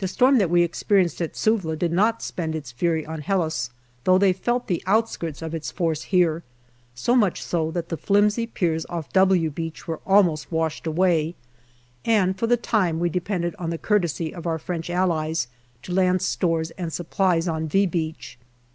The 0.00 0.08
storm 0.08 0.36
that 0.36 0.50
we 0.50 0.62
experienced 0.62 1.22
at 1.22 1.34
Suvla 1.34 1.74
did 1.74 1.90
not 1.90 2.20
spend 2.20 2.54
its 2.54 2.70
fury 2.70 3.06
on 3.06 3.22
Helles, 3.22 3.70
though 4.04 4.18
they 4.18 4.34
felt 4.34 4.66
the 4.66 4.82
outskirts 4.84 5.40
of 5.40 5.54
its 5.54 5.70
force 5.70 6.02
here 6.12 6.42
so 6.94 7.16
much 7.16 7.42
so 7.42 7.70
that 7.70 7.88
the 7.88 7.96
flimsy 7.96 8.46
piers 8.46 8.84
off" 8.90 9.10
W" 9.14 9.48
Beach 9.48 9.88
were 9.88 10.02
almost 10.06 10.52
washed 10.52 10.86
away, 10.86 11.34
and 12.04 12.38
for 12.38 12.46
the 12.46 12.58
time 12.58 13.00
we 13.00 13.08
depended 13.08 13.54
on 13.58 13.70
the 13.70 13.78
courtesy 13.78 14.34
of 14.34 14.46
our 14.46 14.58
French 14.58 14.90
Allies 14.90 15.48
to 15.80 15.94
land 15.94 16.20
stores 16.20 16.70
and 16.72 16.92
supplies 16.92 17.48
on" 17.48 17.68
V" 17.68 17.86
Beach. 17.86 18.38